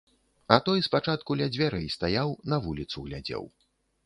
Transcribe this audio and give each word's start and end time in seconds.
А 0.53 0.57
той 0.69 0.79
спачатку 0.87 1.37
ля 1.41 1.47
дзвярэй 1.57 1.85
стаяў, 1.97 2.35
на 2.55 2.61
вуліцу 2.65 2.97
глядзеў. 3.11 3.49